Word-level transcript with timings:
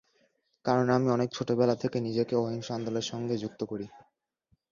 কারণ 0.65 0.87
আমি 0.89 1.07
অনেক 1.11 1.29
ছোটবেলা 1.31 1.75
থেকে 1.75 1.97
নিজেকে 1.99 2.33
অহিংস 2.35 2.67
আন্দোলনের 2.71 3.09
সঙ্গে 3.11 3.35
যুক্ত 3.37 3.61
করি। 3.65 3.85